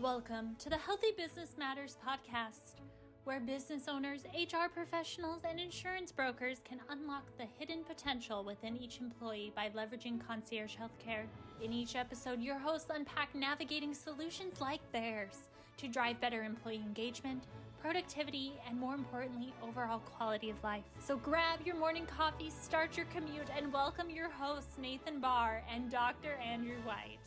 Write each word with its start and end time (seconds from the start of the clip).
Welcome 0.00 0.54
to 0.60 0.70
the 0.70 0.76
Healthy 0.76 1.08
Business 1.16 1.56
Matters 1.58 1.96
podcast, 2.06 2.76
where 3.24 3.40
business 3.40 3.88
owners, 3.88 4.22
HR 4.32 4.68
professionals, 4.72 5.42
and 5.42 5.58
insurance 5.58 6.12
brokers 6.12 6.60
can 6.64 6.78
unlock 6.88 7.24
the 7.36 7.48
hidden 7.58 7.82
potential 7.82 8.44
within 8.44 8.76
each 8.76 9.00
employee 9.00 9.52
by 9.56 9.70
leveraging 9.70 10.24
concierge 10.24 10.76
healthcare. 10.76 11.24
In 11.60 11.72
each 11.72 11.96
episode, 11.96 12.40
your 12.40 12.60
hosts 12.60 12.92
unpack 12.94 13.34
navigating 13.34 13.92
solutions 13.92 14.60
like 14.60 14.82
theirs 14.92 15.48
to 15.78 15.88
drive 15.88 16.20
better 16.20 16.44
employee 16.44 16.76
engagement, 16.86 17.48
productivity, 17.82 18.52
and 18.68 18.78
more 18.78 18.94
importantly, 18.94 19.52
overall 19.64 19.98
quality 19.98 20.48
of 20.48 20.62
life. 20.62 20.84
So 21.00 21.16
grab 21.16 21.58
your 21.64 21.74
morning 21.74 22.06
coffee, 22.06 22.50
start 22.50 22.96
your 22.96 23.06
commute, 23.06 23.48
and 23.56 23.72
welcome 23.72 24.10
your 24.10 24.30
hosts, 24.30 24.78
Nathan 24.80 25.18
Baar 25.18 25.64
and 25.68 25.90
Dr. 25.90 26.34
Andrew 26.36 26.78
White. 26.84 27.18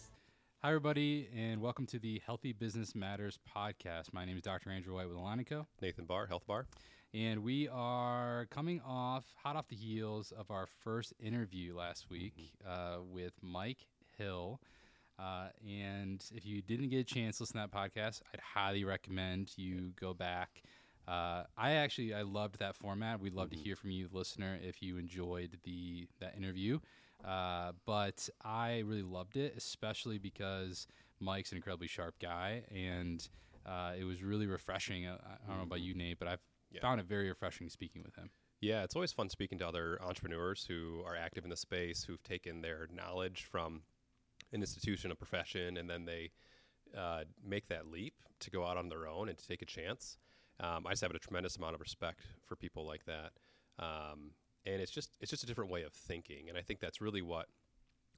Hi, 0.64 0.70
everybody, 0.70 1.28
and 1.36 1.59
welcome 1.59 1.88
to 1.88 1.98
the 1.98 2.21
Healthy 2.23 2.54
Business 2.54 2.93
Matters 2.93 3.39
podcast. 3.57 4.14
My 4.14 4.25
name 4.25 4.38
is 4.38 4.43
Dr. 4.43 4.70
Andrew 4.70 4.93
White 4.93 5.07
with 5.07 5.18
Alanico. 5.18 5.65
Nathan 5.82 6.06
Baar, 6.06 6.28
Health 6.28 6.46
Bar. 6.46 6.68
And 7.15 7.42
we 7.42 7.68
are 7.68 8.46
coming 8.51 8.79
off, 8.86 9.25
hot 9.42 9.56
off 9.56 9.70
the 9.70 9.75
heels 9.75 10.32
of 10.32 10.51
our 10.51 10.68
first 10.84 11.15
interview 11.20 11.75
last 11.75 12.11
week 12.11 12.54
uh, 12.64 12.97
with 13.11 13.34
Mike 13.42 13.87
Hill. 14.20 14.61
Uh, 15.18 15.47
and 15.68 16.24
if 16.36 16.46
you 16.46 16.62
didn't 16.62 16.89
get 16.89 17.00
a 17.00 17.04
chance 17.04 17.37
to 17.37 17.43
listen 17.43 17.59
to 17.59 17.68
that 17.68 17.75
podcast, 17.75 18.21
I'd 18.32 18.39
highly 18.39 18.84
recommend 18.84 19.54
you 19.56 19.93
go 20.00 20.14
back. 20.14 20.62
Uh, 21.07 21.46
I 21.57 21.71
actually 21.71 22.14
I 22.14 22.21
loved 22.21 22.59
that 22.59 22.75
format. 22.75 23.20
We'd 23.20 23.34
love 23.34 23.50
to 23.50 23.57
hear 23.57 23.75
from 23.75 23.89
you, 23.89 24.09
listener, 24.12 24.59
if 24.62 24.84
you 24.84 24.98
enjoyed 24.98 25.57
the 25.64 26.07
that 26.20 26.37
interview. 26.37 26.78
Uh, 27.24 27.71
but 27.86 28.28
I 28.43 28.80
really 28.80 29.04
loved 29.04 29.38
it, 29.38 29.54
especially 29.56 30.18
because 30.18 30.88
Mike's 31.20 31.52
an 31.52 31.57
incredibly 31.57 31.88
sharp 31.88 32.16
guy, 32.20 32.64
and 32.73 33.28
uh, 33.66 33.94
it 33.98 34.03
was 34.03 34.23
really 34.23 34.48
refreshing. 34.48 35.08
I, 35.08 35.14
I 35.14 35.48
don't 35.48 35.58
know 35.58 35.64
about 35.64 35.82
you, 35.82 35.94
Nate, 35.94 36.20
but 36.20 36.28
I've 36.28 36.42
Yeah. 36.72 36.82
found 36.82 37.00
it 37.00 37.06
very 37.06 37.28
refreshing 37.30 37.70
speaking 37.70 38.02
with 38.04 38.16
him. 38.16 38.32
Yeah, 38.62 38.84
it's 38.84 38.95
always 38.95 39.12
fun 39.12 39.30
speaking 39.30 39.58
to 39.60 39.68
other 39.68 40.00
entrepreneurs 40.02 40.66
who 40.66 41.04
are 41.06 41.16
active 41.16 41.44
in 41.44 41.50
the 41.50 41.58
space, 41.58 42.04
who've 42.04 42.22
taken 42.23 42.62
their 42.62 42.88
knowledge 42.94 43.45
from 43.45 43.82
an 44.54 44.62
institution, 44.62 45.12
a 45.12 45.16
profession, 45.16 45.78
and 45.78 45.90
then 45.90 46.06
they 46.06 46.32
uh, 46.98 47.23
make 47.44 47.67
that 47.67 47.88
leap 47.88 48.14
to 48.40 48.52
go 48.52 48.66
out 48.66 48.78
on 48.78 48.90
their 48.90 49.08
own 49.08 49.30
and 49.30 49.38
to 49.38 49.48
take 49.48 49.62
a 49.62 49.66
chance. 49.66 50.17
Um, 50.60 50.86
I 50.86 50.92
just 50.92 51.02
have 51.02 51.12
a 51.12 51.20
tremendous 51.20 51.58
amount 51.58 51.76
of 51.76 51.82
respect 51.82 52.22
for 52.45 52.56
people 52.56 52.86
like 52.86 53.06
that, 53.06 53.32
um, 53.80 54.32
and 54.66 54.81
it's 54.81 54.92
just 54.92 55.17
it's 55.20 55.31
just 55.31 55.44
a 55.44 55.48
different 55.48 55.72
way 55.72 55.84
of 55.84 55.94
thinking, 55.94 56.50
and 56.50 56.58
I 56.58 56.62
think 56.62 56.80
that's 56.80 57.02
really 57.02 57.22
what 57.22 57.48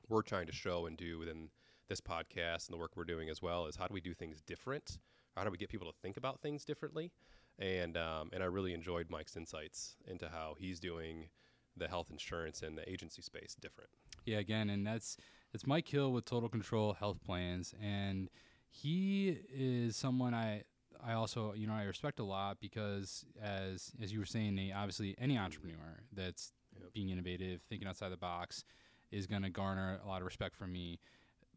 we're 0.09 0.21
trying 0.21 0.47
to 0.47 0.53
show 0.53 0.85
and 0.85 0.97
do 0.97 1.19
within 1.19 1.49
this 1.89 2.01
podcast 2.01 2.67
and 2.67 2.73
the 2.73 2.77
work 2.77 2.91
we're 2.95 3.03
doing 3.03 3.29
as 3.29 3.41
well 3.41 3.67
is 3.67 3.75
how 3.75 3.87
do 3.87 3.93
we 3.93 4.01
do 4.01 4.13
things 4.13 4.41
different? 4.41 4.99
How 5.35 5.43
do 5.43 5.49
we 5.49 5.57
get 5.57 5.69
people 5.69 5.91
to 5.91 5.97
think 6.01 6.17
about 6.17 6.41
things 6.41 6.65
differently? 6.65 7.11
And 7.59 7.97
um, 7.97 8.29
and 8.33 8.41
I 8.41 8.47
really 8.47 8.73
enjoyed 8.73 9.09
Mike's 9.09 9.35
insights 9.35 9.95
into 10.07 10.29
how 10.29 10.55
he's 10.57 10.79
doing 10.79 11.29
the 11.75 11.87
health 11.87 12.07
insurance 12.11 12.61
and 12.61 12.77
the 12.77 12.87
agency 12.89 13.21
space 13.21 13.55
different. 13.59 13.89
Yeah, 14.25 14.37
again, 14.39 14.69
and 14.69 14.85
that's 14.85 15.17
it's 15.53 15.67
Mike 15.67 15.87
Hill 15.87 16.11
with 16.11 16.25
Total 16.25 16.49
Control 16.49 16.93
Health 16.93 17.17
Plans, 17.23 17.73
and 17.81 18.29
he 18.69 19.37
is 19.53 19.95
someone 19.95 20.33
I 20.33 20.63
I 21.05 21.13
also 21.13 21.53
you 21.53 21.67
know 21.67 21.73
I 21.73 21.83
respect 21.83 22.19
a 22.19 22.23
lot 22.23 22.59
because 22.59 23.25
as 23.41 23.91
as 24.01 24.11
you 24.11 24.19
were 24.19 24.25
saying, 24.25 24.55
Nate, 24.55 24.73
obviously 24.73 25.15
any 25.19 25.37
entrepreneur 25.37 26.03
that's 26.11 26.51
being 26.93 27.09
innovative, 27.09 27.61
thinking 27.69 27.87
outside 27.87 28.09
the 28.09 28.17
box, 28.17 28.63
is 29.11 29.27
going 29.27 29.43
to 29.43 29.49
garner 29.49 29.99
a 30.03 30.07
lot 30.07 30.21
of 30.21 30.25
respect 30.25 30.55
from 30.55 30.71
me, 30.71 30.99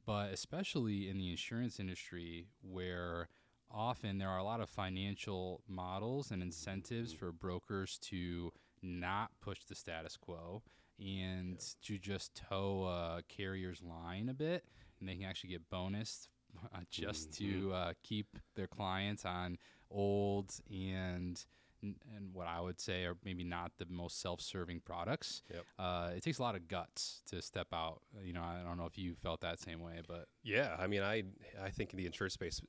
but 0.05 0.33
especially 0.33 1.09
in 1.09 1.19
the 1.19 1.31
insurance 1.31 1.81
industry 1.81 2.47
where 2.63 3.29
often 3.71 4.19
there 4.19 4.29
are 4.29 4.39
a 4.39 4.45
lot 4.45 4.61
of 4.61 4.69
financial 4.69 5.63
models 5.69 6.31
and 6.31 6.43
incentives 6.43 7.13
mm-hmm. 7.13 7.27
for 7.27 7.33
brokers 7.33 7.99
to 7.99 8.53
not 8.83 9.31
push 9.41 9.65
the 9.65 9.75
status 9.75 10.17
quo 10.17 10.63
and 10.99 11.75
to 11.83 11.99
just 11.99 12.35
toe 12.35 12.85
a 12.85 13.23
carrier's 13.29 13.83
line 13.83 14.29
a 14.29 14.35
bit 14.35 14.65
and 15.01 15.09
they 15.09 15.17
can 15.17 15.25
actually 15.25 15.51
get 15.51 15.69
bonus 15.69 16.29
uh, 16.75 16.81
just 16.91 17.33
to 17.35 17.73
uh, 17.73 17.93
keep 18.03 18.39
their 18.55 18.67
clients 18.67 19.25
on 19.25 19.59
old 19.91 20.53
and 20.71 21.45
and 21.83 22.33
what 22.33 22.49
I 22.49 22.61
would 22.61 22.81
say 22.81 23.05
are 23.05 23.17
maybe 23.25 23.45
not 23.45 23.71
the 23.79 23.87
most 23.89 24.21
self-serving 24.21 24.81
products. 24.81 25.43
Yep. 25.53 25.65
Uh, 25.79 26.11
it 26.17 26.23
takes 26.23 26.39
a 26.39 26.43
lot 26.43 26.57
of 26.57 26.67
guts 26.67 27.23
to 27.27 27.41
step 27.41 27.69
out. 27.73 28.01
You 28.25 28.33
know, 28.33 28.43
I 28.43 28.63
don't 28.65 28.77
know 28.77 28.87
if 28.87 28.99
you 28.99 29.15
felt 29.15 29.41
that 29.43 29.61
same 29.61 29.81
way, 29.81 30.01
but 30.09 30.27
Yeah, 30.43 30.75
I 30.79 30.87
mean, 30.87 31.03
I 31.03 31.25
I 31.63 31.71
think 31.71 31.93
the 31.93 32.07
insurance 32.07 32.35
space 32.35 32.61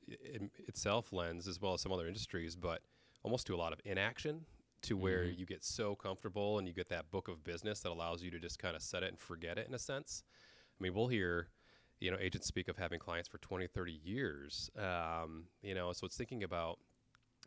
itself 0.68 1.14
lends 1.14 1.48
as 1.48 1.60
well 1.62 1.74
as 1.74 1.82
some 1.82 1.92
other 1.92 2.06
industries, 2.06 2.56
but 2.56 2.82
almost 3.24 3.48
to 3.48 3.56
a 3.56 3.58
lot 3.58 3.74
of 3.74 3.80
inaction 3.86 4.46
to 4.84 4.96
where 4.96 5.24
you 5.24 5.46
get 5.46 5.64
so 5.64 5.96
comfortable 5.96 6.60
and 6.60 6.68
you 6.68 6.74
get 6.74 6.90
that 6.90 7.10
book 7.10 7.28
of 7.28 7.44
business 7.44 7.80
that 7.82 7.92
allows 7.92 8.22
you 8.22 8.30
to 8.32 8.40
just 8.40 8.60
kind 8.60 8.76
of 8.76 8.82
set 8.82 9.04
it 9.04 9.10
and 9.10 9.20
forget 9.20 9.58
it 9.58 9.68
in 9.68 9.74
a 9.74 9.80
sense. 9.80 10.24
I 10.80 10.84
mean, 10.84 10.94
we'll 10.94 11.08
hear, 11.08 11.48
you 12.00 12.12
know, 12.12 12.18
agents 12.20 12.48
speak 12.48 12.68
of 12.68 12.78
having 12.78 13.00
clients 13.00 13.28
for 13.28 13.38
20, 13.40 13.68
30 13.68 14.00
years. 14.04 14.70
Um, 14.78 15.46
you 15.62 15.74
know, 15.74 15.92
so 15.94 16.06
it's 16.06 16.18
thinking 16.18 16.44
about, 16.44 16.80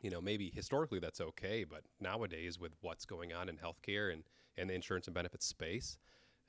you 0.02 0.10
know, 0.10 0.20
maybe 0.20 0.50
historically 0.54 0.98
that's 0.98 1.20
okay, 1.20 1.64
but 1.64 1.82
nowadays 2.00 2.58
with 2.58 2.72
what's 2.80 3.04
going 3.04 3.32
on 3.32 3.48
in 3.48 3.56
healthcare 3.56 4.12
and, 4.12 4.24
and 4.56 4.68
the 4.68 4.74
insurance 4.74 5.06
and 5.06 5.14
benefits 5.14 5.46
space, 5.46 5.98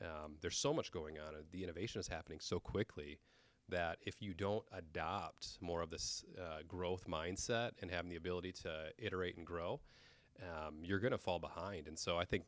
um, 0.01 0.35
there's 0.41 0.57
so 0.57 0.73
much 0.73 0.91
going 0.91 1.19
on. 1.19 1.35
and 1.35 1.45
The 1.51 1.63
innovation 1.63 1.99
is 1.99 2.07
happening 2.07 2.39
so 2.39 2.59
quickly 2.59 3.19
that 3.69 3.97
if 4.01 4.21
you 4.21 4.33
don't 4.33 4.65
adopt 4.71 5.57
more 5.61 5.81
of 5.81 5.89
this 5.89 6.25
uh, 6.39 6.59
growth 6.67 7.05
mindset 7.07 7.71
and 7.81 7.91
having 7.91 8.09
the 8.09 8.17
ability 8.17 8.51
to 8.51 8.89
iterate 8.97 9.37
and 9.37 9.45
grow, 9.45 9.79
um, 10.41 10.75
you're 10.83 10.99
going 10.99 11.11
to 11.11 11.17
fall 11.17 11.39
behind. 11.39 11.87
And 11.87 11.97
so 11.97 12.17
I 12.17 12.25
think 12.25 12.43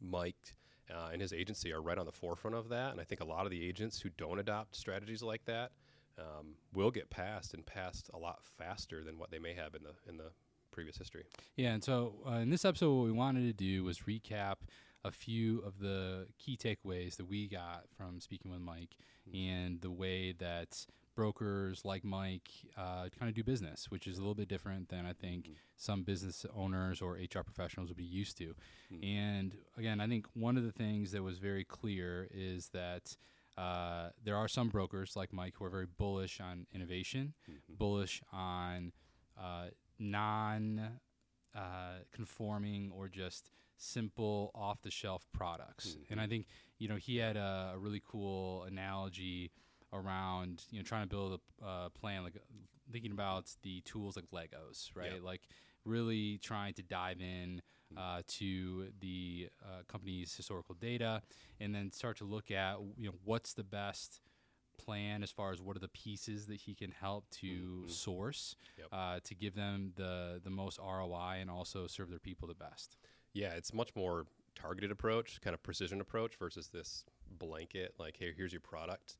Mike 0.00 0.56
uh, 0.92 1.10
and 1.12 1.20
his 1.20 1.32
agency 1.32 1.72
are 1.72 1.82
right 1.82 1.98
on 1.98 2.06
the 2.06 2.12
forefront 2.12 2.56
of 2.56 2.68
that. 2.70 2.92
And 2.92 3.00
I 3.00 3.04
think 3.04 3.20
a 3.20 3.26
lot 3.26 3.44
of 3.44 3.50
the 3.50 3.66
agents 3.66 4.00
who 4.00 4.10
don't 4.16 4.38
adopt 4.38 4.76
strategies 4.76 5.22
like 5.22 5.44
that 5.46 5.72
um, 6.18 6.54
will 6.72 6.90
get 6.90 7.10
passed 7.10 7.54
and 7.54 7.64
passed 7.64 8.10
a 8.14 8.18
lot 8.18 8.40
faster 8.56 9.04
than 9.04 9.18
what 9.18 9.30
they 9.30 9.38
may 9.38 9.54
have 9.54 9.74
in 9.74 9.82
the 9.82 9.92
in 10.08 10.16
the 10.16 10.30
previous 10.70 10.96
history. 10.96 11.24
Yeah, 11.56 11.72
and 11.72 11.82
so 11.82 12.14
uh, 12.26 12.34
in 12.34 12.50
this 12.50 12.64
episode, 12.64 12.94
what 12.94 13.04
we 13.04 13.12
wanted 13.12 13.42
to 13.42 13.52
do 13.52 13.84
was 13.84 14.00
recap 14.00 14.56
a 15.04 15.10
few 15.10 15.60
of 15.60 15.78
the 15.78 16.26
key 16.38 16.56
takeaways 16.56 17.16
that 17.16 17.28
we 17.28 17.48
got 17.48 17.84
from 17.96 18.20
speaking 18.20 18.50
with 18.50 18.60
Mike 18.60 18.96
and 19.32 19.80
the 19.80 19.90
way 19.90 20.32
that 20.32 20.86
brokers 21.18 21.84
like 21.84 22.04
Mike 22.04 22.48
uh, 22.76 23.08
kind 23.18 23.28
of 23.28 23.34
do 23.34 23.42
business, 23.42 23.90
which 23.90 24.06
is 24.06 24.18
a 24.18 24.20
little 24.20 24.36
bit 24.36 24.46
different 24.46 24.88
than 24.88 25.04
I 25.04 25.12
think 25.12 25.50
some 25.76 26.04
business 26.04 26.46
owners 26.54 27.02
or 27.02 27.14
HR 27.14 27.42
professionals 27.42 27.88
would 27.88 27.96
be 27.96 28.04
used 28.04 28.38
to. 28.38 28.54
And 29.02 29.52
again, 29.76 30.00
I 30.00 30.06
think 30.06 30.26
one 30.34 30.56
of 30.56 30.62
the 30.62 30.70
things 30.70 31.10
that 31.10 31.22
was 31.24 31.38
very 31.38 31.64
clear 31.64 32.28
is 32.32 32.68
that. 32.72 33.16
Uh, 33.56 34.10
there 34.24 34.36
are 34.36 34.46
some 34.46 34.68
brokers 34.68 35.16
like 35.16 35.32
Mike 35.32 35.54
who 35.58 35.64
are 35.64 35.68
very 35.68 35.88
bullish 36.02 36.40
on 36.40 36.64
innovation, 36.72 37.34
bullish 37.68 38.22
on 38.32 38.92
uh, 39.36 39.70
non 39.98 41.00
uh, 41.56 41.94
conforming 42.12 42.92
or 42.94 43.08
just 43.08 43.50
simple 43.76 44.52
off 44.54 44.80
the 44.82 44.92
shelf 44.92 45.26
products. 45.32 45.96
And 46.08 46.20
I 46.20 46.28
think, 46.28 46.46
you 46.78 46.86
know, 46.86 46.94
he 46.94 47.16
had 47.16 47.36
a, 47.36 47.72
a 47.74 47.78
really 47.78 48.00
cool 48.06 48.62
analogy 48.62 49.50
around, 49.92 50.64
you 50.70 50.78
know, 50.78 50.84
trying 50.84 51.02
to 51.02 51.08
build 51.08 51.40
a 51.62 51.64
uh, 51.66 51.88
plan, 51.90 52.22
like 52.24 52.34
thinking 52.92 53.12
about 53.12 53.50
the 53.62 53.80
tools 53.82 54.16
like 54.16 54.26
Legos, 54.30 54.90
right? 54.94 55.22
Like 55.22 55.42
really 55.84 56.38
trying 56.38 56.74
to 56.74 56.82
dive 56.82 57.20
in 57.20 57.60
uh, 57.96 58.22
to 58.28 58.88
the 59.00 59.48
uh, 59.62 59.82
company's 59.88 60.34
historical 60.36 60.74
data 60.74 61.22
and 61.60 61.74
then 61.74 61.90
start 61.92 62.18
to 62.18 62.24
look 62.24 62.50
at, 62.50 62.76
you 62.96 63.06
know, 63.08 63.14
what's 63.24 63.54
the 63.54 63.64
best 63.64 64.20
plan 64.76 65.22
as 65.22 65.30
far 65.30 65.52
as 65.52 65.60
what 65.60 65.76
are 65.76 65.80
the 65.80 65.88
pieces 65.88 66.46
that 66.46 66.60
he 66.60 66.74
can 66.74 66.90
help 66.90 67.28
to 67.30 67.82
source 67.88 68.54
Yep. 68.78 68.86
uh, 68.92 69.20
to 69.24 69.34
give 69.34 69.54
them 69.54 69.92
the 69.96 70.40
the 70.44 70.50
most 70.50 70.78
ROI 70.78 71.38
and 71.40 71.50
also 71.50 71.86
serve 71.86 72.10
their 72.10 72.18
people 72.20 72.46
the 72.46 72.54
best. 72.54 72.96
Yeah, 73.32 73.54
it's 73.54 73.72
much 73.74 73.94
more 73.96 74.26
targeted 74.54 74.90
approach, 74.90 75.40
kind 75.40 75.54
of 75.54 75.62
precision 75.62 76.00
approach 76.00 76.36
versus 76.36 76.68
this 76.68 77.04
blanket 77.38 77.94
like, 77.98 78.16
hey, 78.18 78.32
here's 78.36 78.52
your 78.52 78.60
product. 78.60 79.16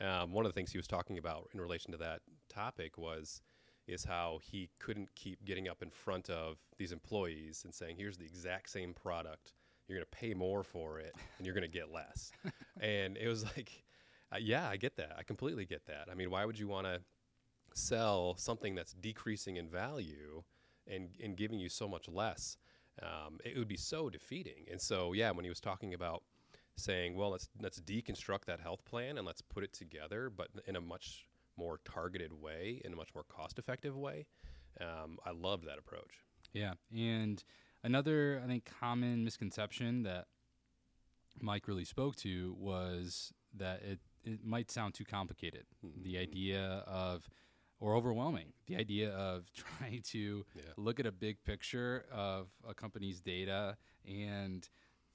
Um, 0.00 0.32
one 0.32 0.46
of 0.46 0.52
the 0.52 0.54
things 0.54 0.72
he 0.72 0.78
was 0.78 0.86
talking 0.86 1.18
about 1.18 1.48
in 1.52 1.60
relation 1.60 1.92
to 1.92 1.98
that 1.98 2.20
topic 2.48 2.96
was 2.96 3.42
is 3.86 4.04
how 4.04 4.38
he 4.42 4.70
couldn't 4.78 5.14
keep 5.14 5.44
getting 5.44 5.68
up 5.68 5.82
in 5.82 5.90
front 5.90 6.30
of 6.30 6.58
these 6.78 6.92
employees 6.92 7.62
and 7.64 7.74
saying, 7.74 7.96
here's 7.96 8.16
the 8.16 8.24
exact 8.24 8.70
same 8.70 8.94
product. 8.94 9.52
You're 9.88 9.98
going 9.98 10.06
to 10.10 10.16
pay 10.16 10.34
more 10.34 10.62
for 10.62 11.00
it 11.00 11.14
and 11.38 11.46
you're 11.46 11.54
going 11.54 11.70
to 11.70 11.78
get 11.78 11.92
less. 11.92 12.30
and 12.80 13.16
it 13.16 13.26
was 13.26 13.44
like, 13.44 13.84
uh, 14.32 14.38
yeah, 14.40 14.68
I 14.68 14.76
get 14.76 14.96
that. 14.96 15.14
I 15.18 15.24
completely 15.24 15.66
get 15.66 15.86
that. 15.86 16.08
I 16.10 16.14
mean, 16.14 16.30
why 16.30 16.44
would 16.44 16.58
you 16.58 16.68
want 16.68 16.86
to 16.86 17.00
sell 17.74 18.36
something 18.36 18.74
that's 18.74 18.92
decreasing 18.92 19.56
in 19.56 19.68
value 19.68 20.42
and, 20.86 21.08
and 21.22 21.36
giving 21.36 21.58
you 21.58 21.68
so 21.68 21.88
much 21.88 22.08
less? 22.08 22.56
Um, 23.02 23.38
it 23.44 23.58
would 23.58 23.68
be 23.68 23.76
so 23.76 24.08
defeating. 24.08 24.66
And 24.70 24.80
so, 24.80 25.12
yeah, 25.14 25.30
when 25.32 25.44
he 25.44 25.48
was 25.48 25.60
talking 25.60 25.94
about 25.94 26.22
saying, 26.80 27.14
well, 27.16 27.30
let's 27.30 27.48
let's 27.60 27.80
deconstruct 27.80 28.44
that 28.46 28.60
health 28.60 28.84
plan 28.84 29.18
and 29.18 29.26
let's 29.26 29.40
put 29.42 29.64
it 29.64 29.72
together, 29.72 30.30
but 30.30 30.48
in 30.66 30.76
a 30.76 30.80
much 30.80 31.26
more 31.56 31.78
targeted 31.84 32.32
way, 32.32 32.80
in 32.84 32.92
a 32.92 32.96
much 32.96 33.10
more 33.14 33.24
cost 33.24 33.58
effective 33.58 33.96
way. 33.96 34.26
Um, 34.80 35.18
I 35.24 35.30
loved 35.30 35.66
that 35.66 35.78
approach. 35.78 36.14
Yeah, 36.52 36.74
and 36.94 37.42
another 37.84 38.40
I 38.42 38.46
think 38.46 38.64
common 38.80 39.24
misconception 39.24 40.02
that 40.04 40.26
Mike 41.40 41.68
really 41.68 41.84
spoke 41.84 42.16
to 42.16 42.54
was 42.58 43.32
that 43.54 43.82
it 43.82 44.00
it 44.24 44.44
might 44.44 44.70
sound 44.70 44.94
too 44.94 45.04
complicated. 45.04 45.64
Mhm. 45.84 46.02
The 46.02 46.18
idea 46.18 46.84
of 46.86 47.28
or 47.78 47.94
overwhelming. 47.96 48.52
The 48.66 48.76
idea 48.76 49.10
of 49.10 49.50
trying 49.54 50.02
to 50.02 50.44
Yeah. 50.54 50.62
look 50.76 51.00
at 51.00 51.06
a 51.06 51.12
big 51.12 51.42
picture 51.44 52.04
of 52.12 52.48
a 52.68 52.74
company's 52.74 53.20
data 53.22 53.78
and 54.04 54.68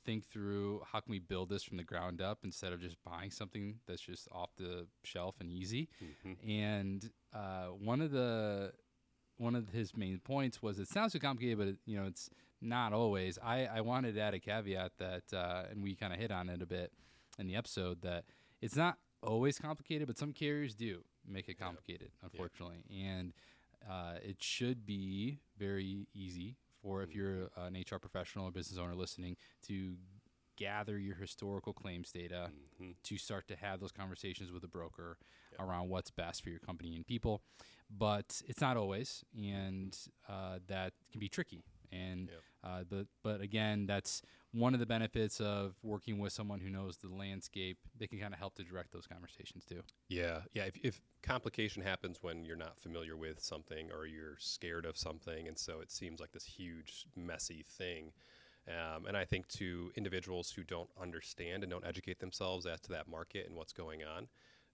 think 0.05 0.25
through 0.25 0.81
how 0.91 0.99
can 0.99 1.11
we 1.11 1.19
build 1.19 1.49
this 1.49 1.63
from 1.63 1.77
the 1.77 1.83
ground 1.83 2.21
up 2.21 2.39
instead 2.43 2.71
of 2.71 2.79
just 2.79 2.95
buying 3.03 3.31
something 3.31 3.79
that's 3.87 4.01
just 4.01 4.27
off 4.31 4.49
the 4.57 4.87
shelf 5.03 5.35
and 5.39 5.51
easy. 5.51 5.89
Mhm. 6.01 6.37
And 6.47 7.11
uh, 7.33 7.67
one 7.67 8.01
of 8.01 8.11
the 8.11 8.73
one 9.37 9.55
of 9.55 9.69
his 9.69 9.97
main 9.97 10.19
points 10.19 10.61
was 10.61 10.79
it 10.79 10.87
sounds 10.87 11.11
too 11.13 11.19
complicated, 11.19 11.57
but 11.57 11.67
it, 11.67 11.77
you 11.85 11.97
know 11.97 12.05
it's 12.05 12.29
not 12.61 12.93
always. 12.93 13.37
I, 13.43 13.65
I 13.65 13.81
wanted 13.81 14.15
to 14.15 14.21
add 14.21 14.33
a 14.33 14.39
caveat 14.39 14.93
that, 14.97 15.33
uh, 15.33 15.65
and 15.69 15.83
we 15.83 15.95
kind 15.95 16.13
of 16.13 16.19
hit 16.19 16.31
on 16.31 16.49
it 16.49 16.61
a 16.61 16.65
bit 16.65 16.91
in 17.37 17.47
the 17.47 17.55
episode 17.55 18.01
that 18.01 18.23
it's 18.61 18.75
not 18.75 18.97
always 19.21 19.59
complicated, 19.59 20.07
but 20.07 20.17
some 20.17 20.31
carriers 20.31 20.73
do 20.73 21.03
make 21.27 21.49
it 21.49 21.59
complicated, 21.59 22.11
unfortunately, 22.23 22.83
and 22.89 23.33
uh, 23.89 24.15
it 24.23 24.41
should 24.41 24.85
be 24.85 25.39
very 25.57 26.07
easy 26.13 26.55
for 26.85 27.01
if 27.01 27.15
you're 27.15 27.49
an 27.57 27.75
HR 27.75 27.97
professional 27.99 28.45
or 28.47 28.51
business 28.51 28.77
owner 28.79 28.93
listening 28.95 29.35
to 29.63 29.95
gather 30.55 30.97
your 30.99 31.15
historical 31.15 31.73
claims 31.73 32.11
data 32.11 32.51
Mhm. 32.79 32.95
to 33.03 33.17
start 33.17 33.47
to 33.47 33.55
have 33.55 33.79
those 33.79 33.91
conversations 33.91 34.51
with 34.51 34.63
a 34.63 34.67
broker 34.67 35.17
Yep. 35.51 35.61
around 35.61 35.89
what's 35.89 36.11
best 36.11 36.43
for 36.43 36.49
your 36.49 36.59
company 36.59 36.95
and 36.95 37.05
people. 37.07 37.41
But 37.89 38.41
it's 38.47 38.61
not 38.61 38.77
always, 38.77 39.23
and 39.35 39.97
uh, 40.29 40.59
that 40.67 40.93
can 41.11 41.19
be 41.19 41.27
tricky. 41.27 41.63
And 41.91 42.29
Yep. 42.29 42.43
Uh, 42.65 42.83
but 42.89 43.05
but 43.23 43.41
again, 43.41 43.85
that's 43.85 44.21
one 44.51 44.73
of 44.73 44.79
the 44.79 44.85
benefits 44.85 45.39
of 45.39 45.75
working 45.83 46.17
with 46.17 46.31
someone 46.33 46.59
who 46.59 46.69
knows 46.69 46.97
the 46.97 47.09
landscape. 47.09 47.77
They 47.97 48.07
can 48.07 48.19
kind 48.19 48.33
of 48.33 48.39
help 48.39 48.55
to 48.55 48.63
direct 48.63 48.91
those 48.91 49.05
conversations 49.05 49.65
too. 49.65 49.81
Yeah, 50.07 50.39
yeah. 50.53 50.63
If, 50.63 50.77
if 50.77 51.01
complication 51.21 51.81
happens 51.81 52.19
when 52.21 52.45
you're 52.45 52.55
not 52.55 52.79
familiar 52.79 53.17
with 53.17 53.41
something 53.41 53.91
or 53.91 54.05
you're 54.05 54.37
scared 54.39 54.85
of 54.85 54.97
something, 54.97 55.47
and 55.47 55.57
so 55.57 55.81
it 55.81 55.91
seems 55.91 56.19
like 56.19 56.31
this 56.31 56.45
huge, 56.45 57.05
messy 57.15 57.63
thing. 57.77 58.11
Um, 58.67 59.05
and 59.05 59.15
I 59.15 59.25
think 59.25 59.47
to 59.49 59.91
individuals 59.95 60.49
who 60.49 60.63
don't 60.63 60.89
understand 60.99 61.63
and 61.63 61.69
don't 61.69 61.85
educate 61.85 62.19
themselves 62.19 62.65
as 62.65 62.81
to 62.81 62.89
that 62.93 63.07
market 63.07 63.45
and 63.47 63.55
what's 63.55 63.73
going 63.73 64.01
on, 64.03 64.27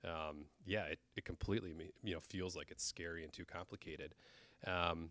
um, 0.06 0.46
yeah, 0.66 0.86
it, 0.86 1.00
it 1.18 1.26
completely 1.26 1.74
you 2.04 2.14
know 2.14 2.22
feels 2.22 2.56
like 2.56 2.72
it's 2.72 2.86
scary 2.86 3.24
and 3.24 3.34
too 3.34 3.46
complicated. 3.46 4.16
Um, 4.66 5.10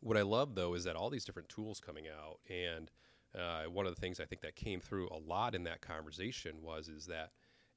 what 0.00 0.16
I 0.16 0.22
love 0.22 0.54
though 0.54 0.74
is 0.74 0.84
that 0.84 0.96
all 0.96 1.10
these 1.10 1.24
different 1.24 1.48
tools 1.48 1.80
coming 1.80 2.04
out, 2.08 2.38
and 2.48 2.90
uh, 3.38 3.64
one 3.64 3.86
of 3.86 3.94
the 3.94 4.00
things 4.00 4.20
I 4.20 4.24
think 4.24 4.42
that 4.42 4.56
came 4.56 4.80
through 4.80 5.08
a 5.08 5.18
lot 5.18 5.54
in 5.54 5.64
that 5.64 5.80
conversation 5.80 6.62
was 6.62 6.88
is 6.88 7.06
that 7.06 7.30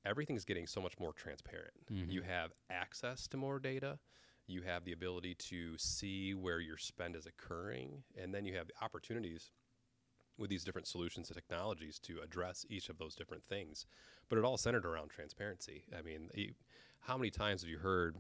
everything's 0.06 0.46
getting 0.46 0.68
so 0.68 0.82
much 0.82 1.00
more 1.00 1.14
transparent. 1.14 1.74
You 2.10 2.22
have 2.22 2.52
access 2.70 3.28
to 3.28 3.38
more 3.38 3.60
data. 3.60 4.00
You 4.48 4.62
have 4.64 4.84
the 4.86 4.92
ability 4.94 5.36
to 5.50 5.78
see 5.78 6.34
where 6.34 6.60
your 6.60 6.78
spend 6.78 7.16
is 7.16 7.26
occurring, 7.26 8.04
and 8.22 8.34
then 8.34 8.46
you 8.46 8.56
have 8.56 8.68
the 8.68 8.74
opportunities 8.84 9.52
with 10.38 10.50
these 10.50 10.64
different 10.64 10.88
solutions 10.88 11.30
and 11.30 11.36
technologies 11.36 12.00
to 12.00 12.20
address 12.24 12.66
each 12.70 12.90
of 12.90 12.98
those 12.98 13.16
different 13.16 13.44
things. 13.44 13.86
But 14.30 14.40
it 14.40 14.46
all 14.46 14.58
centered 14.58 14.86
around 14.86 15.10
transparency. 15.10 15.84
I 15.98 16.02
mean, 16.02 16.30
how 17.02 17.18
many 17.18 17.30
times 17.30 17.62
have 17.62 17.70
you 17.70 17.78
heard? 17.78 18.18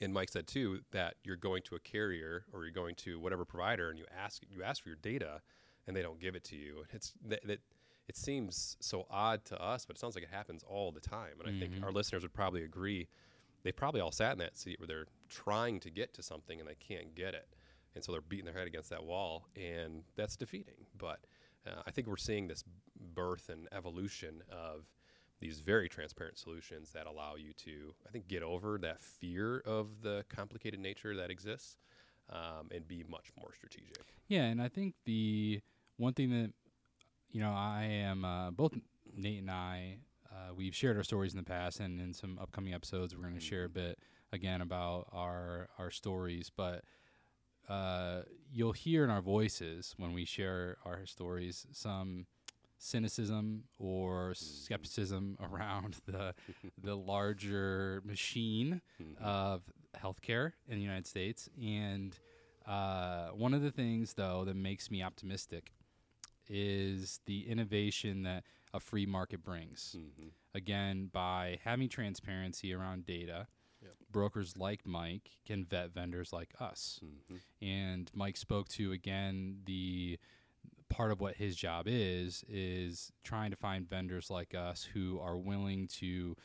And 0.00 0.12
Mike 0.12 0.30
said 0.30 0.46
too 0.46 0.80
that 0.90 1.14
you're 1.24 1.36
going 1.36 1.62
to 1.62 1.74
a 1.76 1.80
carrier 1.80 2.44
or 2.52 2.64
you're 2.64 2.72
going 2.72 2.94
to 2.96 3.20
whatever 3.20 3.44
provider, 3.44 3.90
and 3.90 3.98
you 3.98 4.04
ask 4.16 4.42
you 4.50 4.62
ask 4.62 4.82
for 4.82 4.88
your 4.88 4.98
data, 5.02 5.40
and 5.86 5.96
they 5.96 6.02
don't 6.02 6.20
give 6.20 6.34
it 6.34 6.44
to 6.44 6.56
you. 6.56 6.84
It's 6.92 7.12
that, 7.26 7.46
that 7.46 7.60
it 8.08 8.16
seems 8.16 8.76
so 8.80 9.06
odd 9.10 9.44
to 9.46 9.62
us, 9.62 9.86
but 9.86 9.96
it 9.96 10.00
sounds 10.00 10.14
like 10.14 10.24
it 10.24 10.30
happens 10.30 10.64
all 10.68 10.90
the 10.90 11.00
time. 11.00 11.34
And 11.44 11.48
I 11.48 11.58
think 11.58 11.72
our 11.84 11.92
listeners 11.92 12.22
would 12.22 12.34
probably 12.34 12.64
agree. 12.64 13.08
They 13.62 13.70
probably 13.70 14.00
all 14.00 14.10
sat 14.10 14.32
in 14.32 14.38
that 14.38 14.56
seat 14.56 14.80
where 14.80 14.88
they're 14.88 15.06
trying 15.28 15.78
to 15.80 15.90
get 15.90 16.12
to 16.14 16.22
something 16.22 16.58
and 16.58 16.68
they 16.68 16.74
can't 16.74 17.14
get 17.14 17.34
it, 17.34 17.48
and 17.94 18.02
so 18.02 18.10
they're 18.10 18.20
beating 18.20 18.46
their 18.46 18.54
head 18.54 18.66
against 18.66 18.90
that 18.90 19.04
wall, 19.04 19.46
and 19.54 20.02
that's 20.16 20.36
defeating. 20.36 20.86
But 20.98 21.20
uh, 21.66 21.82
I 21.86 21.92
think 21.92 22.08
we're 22.08 22.16
seeing 22.16 22.48
this 22.48 22.64
birth 23.14 23.48
and 23.48 23.68
evolution 23.72 24.42
of 24.50 24.84
these 25.42 25.60
very 25.60 25.88
transparent 25.88 26.38
solutions 26.38 26.92
that 26.92 27.06
allow 27.06 27.34
you 27.34 27.52
to, 27.52 27.92
I 28.06 28.10
think, 28.10 28.28
get 28.28 28.44
over 28.44 28.78
that 28.78 29.00
fear 29.00 29.58
of 29.66 30.00
the 30.00 30.24
complicated 30.28 30.78
nature 30.78 31.16
that 31.16 31.30
exists 31.30 31.76
um, 32.30 32.68
and 32.70 32.86
be 32.86 33.04
much 33.08 33.32
more 33.38 33.52
strategic. 33.52 34.14
Yeah, 34.28 34.44
and 34.44 34.62
I 34.62 34.68
think 34.68 34.94
the 35.04 35.60
one 35.96 36.14
thing 36.14 36.30
that 36.30 36.52
you 37.30 37.40
know 37.40 37.50
I 37.50 37.84
am 37.90 38.24
uh, 38.24 38.52
both 38.52 38.72
Nate 39.14 39.40
and 39.40 39.50
I 39.50 39.96
uh, 40.30 40.54
we've 40.56 40.74
shared 40.74 40.96
our 40.96 41.02
stories 41.02 41.32
in 41.32 41.38
the 41.38 41.44
past, 41.44 41.80
and 41.80 42.00
in 42.00 42.14
some 42.14 42.38
upcoming 42.40 42.72
episodes 42.72 43.14
we're 43.14 43.22
going 43.22 43.34
to 43.34 43.40
share 43.40 43.64
a 43.64 43.68
bit 43.68 43.98
again 44.32 44.62
about 44.62 45.08
our 45.12 45.68
our 45.78 45.90
stories, 45.90 46.50
but. 46.56 46.84
Uh, 47.68 48.22
you'll 48.52 48.72
hear 48.72 49.04
in 49.04 49.08
our 49.08 49.22
voices 49.22 49.94
when 49.96 50.12
we 50.12 50.24
share 50.24 50.76
our 50.84 51.06
stories 51.06 51.64
some 51.70 52.26
cynicism 52.82 53.64
or 53.78 54.34
skepticism 54.34 55.38
around 55.52 55.96
the 56.06 56.34
the 56.82 56.96
larger 56.96 58.02
machine 58.04 58.80
of 59.20 59.62
healthcare 59.96 60.52
in 60.68 60.76
the 60.76 60.82
United 60.82 61.06
States. 61.06 61.48
And 61.62 62.18
uh, 62.66 63.28
one 63.28 63.54
of 63.54 63.62
the 63.62 63.70
things, 63.70 64.14
though, 64.14 64.44
that 64.44 64.56
makes 64.56 64.90
me 64.90 65.02
optimistic 65.02 65.72
is 66.48 67.20
the 67.26 67.48
innovation 67.48 68.24
that 68.24 68.44
a 68.74 68.80
free 68.80 69.06
market 69.06 69.44
brings. 69.44 69.94
Mm-hmm. 69.96 70.28
Again, 70.54 71.08
by 71.12 71.58
having 71.64 71.88
transparency 71.88 72.72
around 72.74 73.06
data, 73.06 73.46
Yep. 73.82 73.94
brokers 74.12 74.56
like 74.56 74.86
Mike 74.86 75.32
can 75.44 75.64
vet 75.64 75.92
vendors 75.92 76.32
like 76.32 76.54
us. 76.60 77.00
Mm-hmm. 77.04 77.66
And 77.66 78.08
Mike 78.14 78.36
spoke 78.36 78.68
to 78.68 78.92
again 78.92 79.56
the 79.64 80.20
part 80.92 81.10
of 81.10 81.20
what 81.20 81.36
his 81.36 81.56
job 81.56 81.86
is 81.88 82.44
is 82.48 83.12
trying 83.24 83.50
to 83.50 83.56
find 83.56 83.88
vendors 83.88 84.30
like 84.30 84.54
us 84.54 84.84
who 84.92 85.18
are 85.20 85.36
willing 85.38 85.86
to 85.88 86.36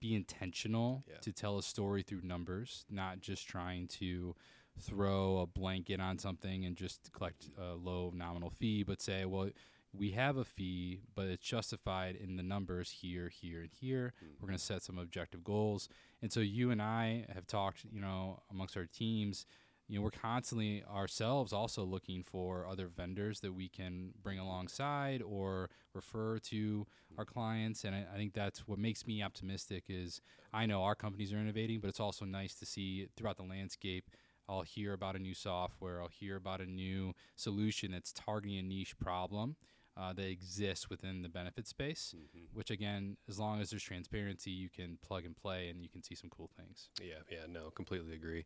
be 0.00 0.14
intentional 0.14 1.04
Yeah. 1.08 1.18
to 1.18 1.32
tell 1.32 1.58
a 1.58 1.62
story 1.62 2.02
through 2.02 2.22
numbers, 2.22 2.84
not 2.90 3.20
just 3.20 3.46
trying 3.48 3.88
to 3.88 4.34
throw 4.80 5.38
a 5.38 5.46
blanket 5.46 6.00
on 6.00 6.18
something 6.18 6.64
and 6.64 6.76
just 6.76 7.12
collect 7.12 7.50
a 7.58 7.74
low 7.74 8.10
nominal 8.14 8.50
fee, 8.50 8.82
but 8.82 9.00
say, 9.00 9.24
well, 9.24 9.50
we 9.92 10.10
have 10.10 10.36
a 10.36 10.44
fee, 10.44 11.00
but 11.14 11.26
it's 11.26 11.42
justified 11.46 12.16
in 12.16 12.36
the 12.36 12.42
numbers 12.42 12.90
here, 12.90 13.28
here, 13.30 13.60
and 13.62 13.70
here. 13.72 14.12
Hmm. 14.20 14.26
We're 14.40 14.48
going 14.48 14.58
to 14.58 14.64
set 14.64 14.82
some 14.82 14.98
objective 14.98 15.42
goals. 15.44 15.88
And 16.20 16.30
so 16.32 16.40
you 16.40 16.70
and 16.70 16.82
I 16.82 17.24
have 17.34 17.46
talked, 17.46 17.84
you 17.90 18.00
know, 18.00 18.42
amongst 18.50 18.76
our 18.76 18.84
teams, 18.86 19.46
you 19.88 19.98
know, 19.98 20.02
we're 20.02 20.10
constantly 20.10 20.82
ourselves 20.92 21.52
also 21.52 21.84
looking 21.84 22.22
for 22.24 22.66
other 22.66 22.88
vendors 22.88 23.40
that 23.40 23.52
we 23.54 23.68
can 23.68 24.10
bring 24.22 24.38
alongside 24.38 25.22
or 25.22 25.70
refer 25.94 26.38
to 26.38 26.86
our 27.16 27.24
clients. 27.24 27.84
And 27.84 27.94
I, 27.94 28.04
I 28.12 28.16
think 28.16 28.34
that's 28.34 28.66
what 28.66 28.78
makes 28.78 29.06
me 29.06 29.22
optimistic 29.22 29.84
is 29.88 30.20
I 30.52 30.66
know 30.66 30.82
our 30.82 30.94
companies 30.94 31.32
are 31.32 31.38
innovating, 31.38 31.80
but 31.80 31.88
it's 31.88 32.00
also 32.00 32.24
nice 32.24 32.54
to 32.56 32.66
see 32.66 33.06
throughout 33.16 33.36
the 33.36 33.44
landscape. 33.44 34.10
I'll 34.48 34.62
hear 34.62 34.92
about 34.92 35.16
a 35.16 35.18
new 35.18 35.34
software. 35.34 36.00
I'll 36.00 36.08
hear 36.08 36.36
about 36.36 36.60
a 36.60 36.66
new 36.66 37.14
solution 37.36 37.92
that's 37.92 38.12
targeting 38.12 38.58
a 38.58 38.62
niche 38.62 38.98
problem 38.98 39.56
uh, 39.96 40.12
that 40.12 40.28
exists 40.28 40.90
within 40.90 41.22
the 41.22 41.28
benefit 41.28 41.66
space. 41.66 42.14
Which 42.52 42.70
again, 42.70 43.16
as 43.28 43.38
long 43.38 43.60
as 43.60 43.70
there's 43.70 43.82
transparency, 43.82 44.50
you 44.50 44.68
can 44.68 44.98
plug 45.02 45.24
and 45.24 45.36
play, 45.36 45.68
and 45.68 45.82
you 45.82 45.88
can 45.88 46.02
see 46.02 46.14
some 46.14 46.30
cool 46.30 46.50
things. 46.56 46.90
Yeah, 47.00 47.22
yeah, 47.30 47.46
no, 47.48 47.70
completely 47.70 48.14
agree. 48.14 48.44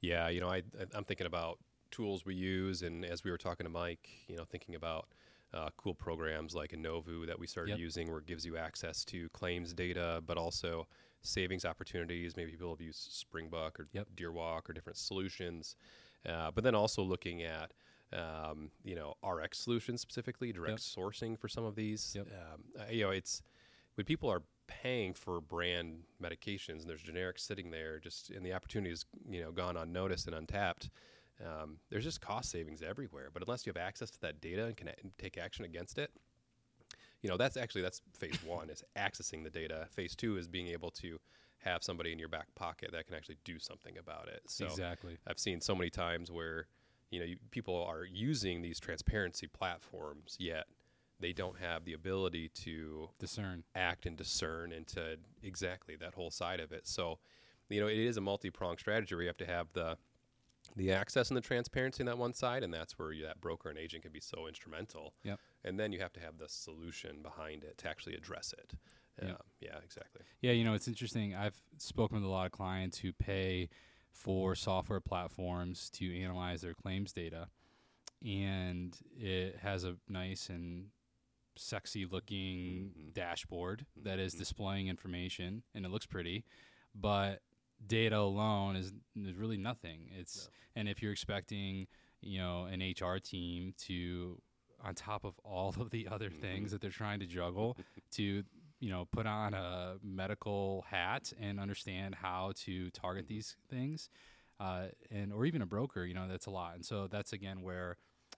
Yeah, 0.00 0.28
you 0.28 0.40
know, 0.40 0.48
I, 0.48 0.62
I'm 0.94 1.04
thinking 1.04 1.26
about 1.26 1.58
tools 1.90 2.24
we 2.24 2.34
use, 2.34 2.82
and 2.82 3.04
as 3.04 3.24
we 3.24 3.30
were 3.30 3.38
talking 3.38 3.64
to 3.64 3.70
Mike, 3.70 4.08
you 4.28 4.36
know, 4.36 4.44
thinking 4.44 4.74
about 4.74 5.08
uh, 5.54 5.70
cool 5.76 5.94
programs 5.94 6.54
like 6.54 6.72
Innovu 6.72 7.26
that 7.26 7.38
we 7.38 7.46
started 7.46 7.70
Yep. 7.70 7.78
using, 7.78 8.08
where 8.10 8.18
it 8.18 8.26
gives 8.26 8.44
you 8.44 8.56
access 8.56 9.04
to 9.06 9.28
claims 9.30 9.72
data, 9.72 10.22
but 10.26 10.36
also 10.36 10.86
savings 11.22 11.64
opportunities. 11.64 12.36
Maybe 12.36 12.52
people 12.52 12.70
have 12.70 12.80
used 12.80 13.10
Springbuk 13.10 13.78
or 13.80 13.88
Yep. 13.92 14.08
Deerwalk 14.16 14.68
or 14.68 14.72
different 14.72 14.98
solutions, 14.98 15.74
uh, 16.28 16.50
but 16.52 16.62
then 16.64 16.74
also 16.74 17.02
looking 17.02 17.42
at 17.42 17.72
um, 18.12 18.70
you 18.84 18.94
know 18.94 19.14
RX 19.26 19.58
solutions 19.58 20.00
specifically, 20.00 20.52
direct 20.52 20.80
Yep. 20.80 21.04
sourcing 21.04 21.38
for 21.38 21.48
some 21.48 21.64
of 21.64 21.74
these. 21.74 22.16
Um, 22.20 22.62
you 22.90 23.04
know, 23.04 23.10
it's 23.10 23.42
when 23.96 24.04
people 24.04 24.30
are 24.30 24.42
paying 24.68 25.12
for 25.12 25.40
brand 25.40 26.02
medications 26.22 26.80
and 26.80 26.88
there's 26.88 27.02
generics 27.02 27.40
sitting 27.40 27.70
there 27.70 27.98
just 27.98 28.30
and 28.30 28.44
the 28.44 28.52
opportunity 28.52 28.92
is 28.92 29.04
you 29.28 29.40
know 29.40 29.50
gone 29.50 29.76
unnoticed 29.76 30.26
and 30.26 30.36
untapped 30.36 30.90
um, 31.44 31.78
there's 31.90 32.04
just 32.04 32.20
cost 32.20 32.50
savings 32.50 32.82
everywhere 32.82 33.30
but 33.32 33.42
unless 33.42 33.66
you 33.66 33.70
have 33.70 33.82
access 33.82 34.10
to 34.10 34.20
that 34.20 34.40
data 34.40 34.66
and 34.66 34.76
can 34.76 34.88
a- 34.88 34.94
take 35.18 35.36
action 35.36 35.64
against 35.64 35.98
it 35.98 36.12
you 37.22 37.28
know 37.28 37.36
that's 37.36 37.56
actually 37.56 37.82
that's 37.82 38.02
phase 38.16 38.38
one 38.44 38.70
is 38.70 38.84
accessing 38.96 39.42
the 39.42 39.50
data 39.50 39.86
phase 39.90 40.14
two 40.14 40.36
is 40.36 40.46
being 40.46 40.68
able 40.68 40.90
to 40.90 41.18
have 41.58 41.82
somebody 41.82 42.12
in 42.12 42.18
your 42.18 42.28
back 42.28 42.54
pocket 42.54 42.90
that 42.92 43.06
can 43.06 43.14
actually 43.14 43.36
do 43.44 43.58
something 43.58 43.98
about 43.98 44.28
it. 44.28 44.42
So 44.46 44.66
exactly. 44.66 45.18
I've 45.26 45.38
seen 45.38 45.60
so 45.60 45.74
many 45.74 45.90
times 45.90 46.30
where 46.30 46.66
you 47.10 47.20
know 47.20 47.26
you, 47.26 47.36
people 47.50 47.84
are 47.84 48.04
using 48.04 48.62
these 48.62 48.78
transparency 48.78 49.46
platforms, 49.46 50.36
yet 50.38 50.66
they 51.20 51.32
don't 51.32 51.58
have 51.58 51.84
the 51.84 51.92
ability 51.94 52.48
to 52.50 53.08
Discern. 53.18 53.64
act 53.74 54.06
and 54.06 54.16
discern 54.16 54.72
into 54.72 55.16
exactly 55.42 55.96
that 55.96 56.14
whole 56.14 56.30
side 56.30 56.60
of 56.60 56.72
it. 56.72 56.86
So, 56.86 57.18
you 57.68 57.80
know, 57.80 57.88
it 57.88 57.98
is 57.98 58.16
a 58.16 58.20
multi-pronged 58.20 58.78
strategy 58.78 59.14
where 59.14 59.22
you 59.22 59.28
have 59.28 59.36
to 59.38 59.46
have 59.46 59.72
the 59.72 59.96
the 60.76 60.92
access 60.92 61.30
and 61.30 61.36
the 61.36 61.40
transparency 61.40 62.02
on 62.02 62.06
that 62.06 62.18
one 62.18 62.34
side, 62.34 62.62
and 62.62 62.74
that's 62.74 62.98
where 62.98 63.12
you, 63.12 63.24
that 63.24 63.40
broker 63.40 63.70
and 63.70 63.78
agent 63.78 64.02
can 64.02 64.12
be 64.12 64.20
so 64.20 64.46
instrumental. 64.46 65.14
Yep. 65.22 65.38
And 65.64 65.78
then 65.78 65.92
you 65.92 66.00
have 66.00 66.12
to 66.14 66.20
have 66.20 66.36
the 66.36 66.48
solution 66.48 67.22
behind 67.22 67.64
it 67.64 67.78
to 67.78 67.88
actually 67.88 68.16
address 68.16 68.52
it. 68.58 68.74
Yep. 69.22 69.30
Um, 69.30 69.36
yeah, 69.60 69.76
exactly. 69.82 70.22
Yeah, 70.40 70.52
you 70.52 70.64
know, 70.64 70.74
it's 70.74 70.86
interesting. 70.88 71.34
I've 71.34 71.60
spoken 71.78 72.16
with 72.16 72.24
a 72.24 72.28
lot 72.28 72.46
of 72.46 72.52
clients 72.52 72.98
who 72.98 73.12
pay 73.12 73.70
for 74.10 74.54
software 74.54 75.00
platforms 75.00 75.88
to 75.90 76.20
analyze 76.20 76.60
their 76.60 76.74
claims 76.74 77.12
data, 77.12 77.48
and 78.22 78.96
it 79.16 79.56
has 79.62 79.84
a 79.84 79.96
nice 80.08 80.48
and 80.50 80.86
sexy 81.58 82.06
looking 82.06 82.92
Mhm. 82.96 83.12
dashboard 83.14 83.86
that 83.96 84.18
is 84.18 84.34
Mhm. 84.34 84.38
displaying 84.38 84.88
information 84.88 85.62
and 85.74 85.84
it 85.84 85.90
looks 85.90 86.06
pretty, 86.06 86.44
but 86.94 87.42
data 87.86 88.16
alone 88.18 88.76
is, 88.76 88.92
is 89.16 89.34
really 89.34 89.56
nothing. 89.58 90.10
It's 90.12 90.46
No. 90.46 90.52
and 90.76 90.88
if 90.88 91.02
you're 91.02 91.12
expecting, 91.12 91.86
you 92.20 92.38
know, 92.38 92.64
an 92.64 92.80
HR 92.82 93.18
team 93.18 93.74
to 93.86 94.40
on 94.80 94.94
top 94.94 95.24
of 95.24 95.38
all 95.40 95.74
of 95.80 95.90
the 95.90 96.06
other 96.08 96.30
things 96.30 96.68
Mhm. 96.68 96.70
that 96.72 96.80
they're 96.80 96.90
trying 96.90 97.20
to 97.20 97.26
juggle 97.26 97.76
to 98.12 98.44
you 98.80 98.90
know 98.90 99.06
put 99.06 99.26
on 99.26 99.54
a 99.54 99.98
medical 100.02 100.82
hat 100.88 101.32
and 101.40 101.58
understand 101.58 102.14
how 102.14 102.52
to 102.54 102.88
target 102.90 103.24
Mhm. 103.24 103.28
these 103.28 103.56
things 103.68 104.08
uh, 104.60 104.88
and 105.10 105.32
or 105.32 105.44
even 105.46 105.62
a 105.62 105.66
broker 105.66 106.04
you 106.04 106.14
know 106.14 106.28
that's 106.28 106.46
a 106.46 106.50
lot 106.50 106.74
and 106.76 106.84
so 106.86 107.08
that's 107.08 107.32
again 107.32 107.62
where 107.62 107.96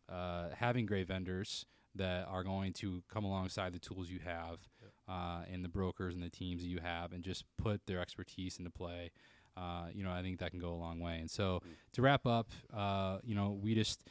uh, 0.08 0.48
having 0.54 0.86
great 0.86 1.06
vendors 1.06 1.66
that 1.94 2.26
are 2.28 2.44
going 2.44 2.72
to 2.72 3.02
come 3.12 3.24
alongside 3.24 3.72
the 3.72 3.78
tools 3.78 4.08
you 4.08 4.20
have 4.20 4.58
Yep. 4.80 4.90
uh, 5.08 5.42
and 5.52 5.64
the 5.64 5.68
brokers 5.68 6.14
and 6.14 6.22
the 6.22 6.30
teams 6.30 6.62
that 6.62 6.68
you 6.68 6.78
have 6.80 7.12
and 7.12 7.22
just 7.24 7.44
put 7.58 7.84
their 7.86 8.00
expertise 8.00 8.58
into 8.58 8.70
play 8.70 9.10
uh, 9.56 9.86
you 9.92 10.02
know 10.04 10.12
i 10.12 10.22
think 10.22 10.38
that 10.38 10.50
can 10.52 10.60
go 10.60 10.70
a 10.72 10.76
long 10.76 11.00
way 11.00 11.18
and 11.18 11.30
so 11.30 11.60
Mhm. 11.64 11.74
to 11.92 12.02
wrap 12.02 12.26
up 12.26 12.50
uh, 12.72 13.18
you 13.24 13.34
know 13.34 13.50
we 13.50 13.74
just 13.74 14.04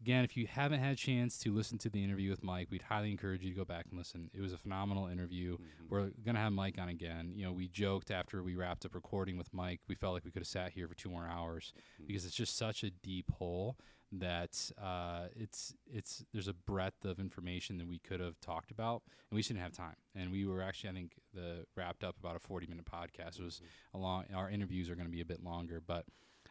again, 0.00 0.24
if 0.24 0.36
you 0.36 0.48
haven't 0.48 0.80
had 0.80 0.92
a 0.94 0.96
chance 0.96 1.38
to 1.38 1.52
listen 1.54 1.78
to 1.78 1.88
the 1.88 2.02
interview 2.02 2.28
with 2.28 2.42
Mike, 2.42 2.66
we'd 2.72 2.82
highly 2.82 3.08
encourage 3.12 3.40
you 3.44 3.50
to 3.50 3.54
go 3.56 3.64
back 3.64 3.86
and 3.88 3.96
listen. 3.96 4.28
It 4.34 4.40
was 4.40 4.52
a 4.52 4.58
phenomenal 4.58 5.06
interview. 5.06 5.58
Mhm. 5.58 5.88
We're 5.88 6.10
gonna 6.24 6.40
have 6.40 6.52
Mike 6.52 6.76
on 6.76 6.88
again. 6.88 7.32
You 7.36 7.44
know, 7.44 7.52
we 7.52 7.68
joked 7.68 8.10
after 8.10 8.42
we 8.42 8.56
wrapped 8.56 8.84
up 8.84 8.96
recording 8.96 9.36
with 9.38 9.54
Mike, 9.54 9.80
we 9.86 9.94
felt 9.94 10.14
like 10.14 10.24
we 10.24 10.32
could 10.32 10.40
have 10.42 10.48
sat 10.48 10.72
here 10.72 10.88
for 10.88 10.96
two 10.96 11.08
more 11.08 11.28
hours 11.28 11.72
Mhm. 12.00 12.08
because 12.08 12.24
it's 12.26 12.34
just 12.34 12.56
such 12.56 12.82
a 12.82 12.90
deep 12.90 13.30
hole 13.30 13.78
that 14.12 14.70
uh, 14.82 15.28
it's 15.34 15.74
it's 15.92 16.24
there's 16.32 16.48
a 16.48 16.52
breadth 16.52 17.04
of 17.04 17.18
information 17.18 17.78
that 17.78 17.86
we 17.88 17.98
could 17.98 18.20
have 18.20 18.38
talked 18.40 18.70
about, 18.70 19.02
and 19.30 19.36
we 19.36 19.40
just 19.40 19.48
didn't 19.48 19.62
have 19.62 19.72
time. 19.72 19.96
And 20.14 20.30
we 20.30 20.44
were 20.44 20.62
actually, 20.62 20.90
I 20.90 20.92
think, 20.92 21.12
the 21.34 21.64
wrapped 21.76 22.04
up 22.04 22.16
about 22.20 22.36
a 22.36 22.40
40 22.40 22.66
minute 22.66 22.84
podcast. 22.84 23.38
It 23.38 23.44
was 23.44 23.60
Mhm. 23.60 23.94
a 23.94 23.98
long. 23.98 24.24
Our 24.34 24.50
interviews 24.50 24.90
are 24.90 24.94
going 24.94 25.06
to 25.08 25.12
be 25.12 25.20
a 25.22 25.24
bit 25.26 25.42
longer, 25.42 25.80
but 25.80 26.04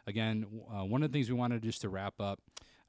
again, 0.07 0.45
uh, 0.73 0.83
one 0.83 1.03
of 1.03 1.11
the 1.11 1.15
things 1.15 1.29
we 1.29 1.35
wanted 1.35 1.61
just 1.63 1.81
to 1.81 1.89
wrap 1.89 2.19
up 2.19 2.39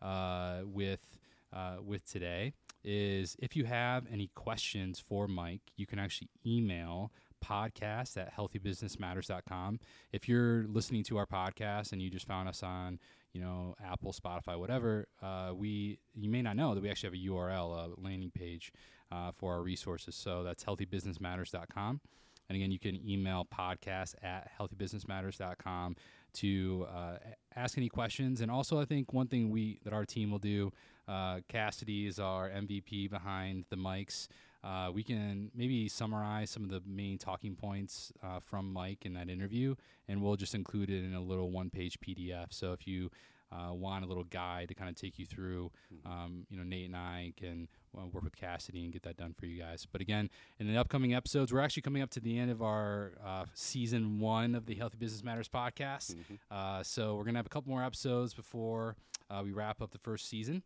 uh, 0.00 0.62
with 0.64 1.18
uh, 1.52 1.76
with 1.82 2.06
today 2.10 2.54
is 2.82 3.36
if 3.38 3.54
you 3.54 3.64
have 3.66 4.06
any 4.10 4.28
questions 4.34 4.98
for 4.98 5.28
Mike, 5.28 5.60
you 5.76 5.86
can 5.86 5.98
actually 5.98 6.28
email 6.46 7.12
podcast 7.44 8.16
at 8.16 8.34
healthybusinessmatters.com. 8.34 9.78
If 10.12 10.28
you're 10.28 10.64
listening 10.66 11.02
to 11.04 11.18
our 11.18 11.26
podcast 11.26 11.92
and 11.92 12.00
you 12.00 12.08
just 12.10 12.26
found 12.26 12.48
us 12.48 12.62
on, 12.62 12.98
you 13.32 13.40
know, 13.40 13.74
Apple, 13.84 14.12
Spotify, 14.12 14.58
whatever, 14.58 15.08
uh, 15.22 15.52
we 15.54 15.98
you 16.14 16.28
may 16.28 16.42
not 16.42 16.56
know 16.56 16.74
that 16.74 16.82
we 16.82 16.90
actually 16.90 17.08
have 17.08 17.14
a 17.14 17.30
URL, 17.30 17.96
a 17.96 18.00
landing 18.00 18.30
page 18.30 18.72
uh, 19.10 19.32
for 19.32 19.54
our 19.54 19.62
resources. 19.62 20.14
So 20.14 20.42
that's 20.42 20.64
healthybusinessmatters.com. 20.64 22.00
And 22.48 22.56
again, 22.56 22.70
you 22.70 22.78
can 22.78 23.00
email 23.08 23.46
podcast 23.46 24.14
at 24.22 24.50
healthybusinessmatters.com 24.58 25.96
to 26.34 26.86
uh, 26.94 27.16
ask 27.56 27.78
any 27.78 27.88
questions. 27.88 28.40
And 28.40 28.50
also, 28.50 28.80
I 28.80 28.84
think 28.84 29.12
one 29.12 29.28
thing 29.28 29.50
we 29.50 29.80
that 29.84 29.92
our 29.92 30.04
team 30.04 30.30
will 30.30 30.38
do, 30.38 30.72
uh, 31.08 31.40
Cassidy 31.48 32.06
is 32.06 32.18
our 32.18 32.50
MVP 32.50 33.10
behind 33.10 33.64
the 33.70 33.76
mics. 33.76 34.28
Uh, 34.64 34.90
we 34.92 35.02
can 35.02 35.50
maybe 35.54 35.88
summarize 35.88 36.48
some 36.50 36.62
of 36.62 36.70
the 36.70 36.80
main 36.86 37.18
talking 37.18 37.56
points 37.56 38.12
uh, 38.22 38.38
from 38.40 38.72
Mike 38.72 39.04
in 39.04 39.12
that 39.14 39.28
interview, 39.28 39.74
and 40.08 40.22
we'll 40.22 40.36
just 40.36 40.54
include 40.54 40.88
it 40.90 41.02
in 41.04 41.14
a 41.14 41.20
little 41.20 41.50
one-page 41.50 41.98
PDF. 42.00 42.46
So 42.52 42.72
if 42.72 42.86
you 42.86 43.10
uh, 43.50 43.70
want 43.74 44.02
a 44.02 44.08
little 44.08 44.24
guide 44.24 44.66
to 44.68 44.74
kind 44.74 44.88
of 44.88 44.96
take 44.96 45.18
you 45.18 45.26
through, 45.26 45.70
Mhm. 45.92 46.10
um, 46.10 46.46
you 46.48 46.56
know, 46.56 46.62
Nate 46.62 46.86
and 46.86 46.96
I 46.96 47.34
can 47.36 47.68
uh, 47.94 48.06
work 48.06 48.24
with 48.24 48.34
Cassidy 48.34 48.82
and 48.84 48.90
get 48.92 49.02
that 49.02 49.18
done 49.18 49.34
for 49.34 49.44
you 49.44 49.60
guys. 49.60 49.84
But 49.84 50.00
again, 50.00 50.30
in 50.58 50.66
the 50.68 50.78
upcoming 50.78 51.12
episodes, 51.12 51.52
we're 51.52 51.60
actually 51.60 51.82
coming 51.82 52.00
up 52.00 52.08
to 52.12 52.20
the 52.20 52.38
end 52.38 52.50
of 52.50 52.62
our 52.62 53.12
uh, 53.22 53.44
season 53.52 54.20
one 54.20 54.54
of 54.54 54.64
the 54.64 54.74
Healthy 54.74 54.96
Business 54.96 55.22
Matters 55.22 55.48
podcast. 55.50 56.14
Mhm. 56.14 56.38
Uh, 56.50 56.82
so 56.82 57.14
we're 57.16 57.24
gonna 57.24 57.38
have 57.40 57.44
a 57.44 57.50
couple 57.50 57.68
more 57.70 57.84
episodes 57.84 58.32
before 58.32 58.96
uh, 59.28 59.42
we 59.44 59.52
wrap 59.52 59.82
up 59.82 59.90
the 59.90 59.98
first 59.98 60.28
season, 60.30 60.62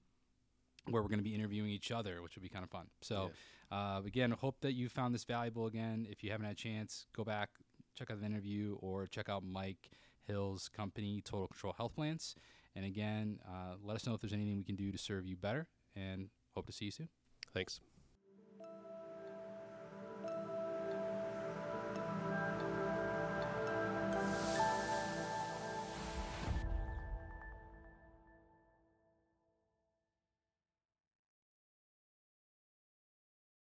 where 0.88 1.02
we're 1.02 1.08
gonna 1.08 1.22
be 1.22 1.34
interviewing 1.34 1.70
each 1.70 1.90
other, 1.90 2.22
which 2.22 2.36
will 2.36 2.42
be 2.42 2.48
kind 2.48 2.62
of 2.62 2.70
fun. 2.70 2.86
So 3.00 3.32
uh, 3.70 4.00
again, 4.06 4.30
hope 4.30 4.60
that 4.60 4.72
you 4.72 4.88
found 4.88 5.14
this 5.14 5.24
valuable. 5.24 5.66
Again, 5.66 6.06
if 6.08 6.22
you 6.22 6.30
haven't 6.30 6.46
had 6.46 6.52
a 6.52 6.56
chance, 6.56 7.06
go 7.14 7.24
back, 7.24 7.50
check 7.98 8.10
out 8.10 8.20
the 8.20 8.26
interview, 8.26 8.76
or 8.80 9.06
check 9.06 9.28
out 9.28 9.42
Mike 9.44 9.90
Hill's 10.26 10.68
company, 10.68 11.20
Total 11.24 11.48
Control 11.48 11.74
Health 11.76 11.94
Plans. 11.94 12.36
And 12.74 12.84
again, 12.84 13.38
uh, 13.46 13.74
let 13.82 13.96
us 13.96 14.06
know 14.06 14.14
if 14.14 14.20
there's 14.20 14.32
anything 14.32 14.56
we 14.56 14.64
can 14.64 14.76
do 14.76 14.92
to 14.92 14.98
serve 14.98 15.26
you 15.26 15.36
better, 15.36 15.66
and 15.94 16.28
hope 16.54 16.66
to 16.66 16.72
see 16.72 16.86
you 16.86 16.90
soon. 16.90 17.08
Thanks. 17.54 17.80